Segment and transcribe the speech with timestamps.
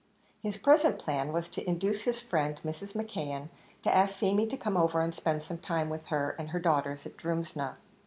[0.41, 2.93] His present plan was to induce his friend, Mrs.
[2.93, 3.49] McKeon,
[3.83, 7.05] to ask Feemy to come over and spend some time with her and her daughters
[7.05, 7.75] at Drumsna.